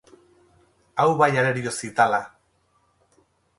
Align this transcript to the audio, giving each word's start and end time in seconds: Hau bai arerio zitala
Hau 0.95 1.05
bai 1.19 1.29
arerio 1.43 1.75
zitala 1.77 2.21